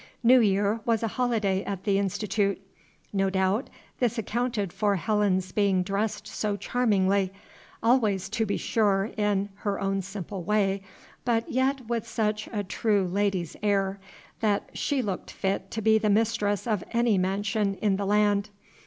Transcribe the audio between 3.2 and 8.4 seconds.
doubt this accounted for Helen's being dressed so charmingly, always,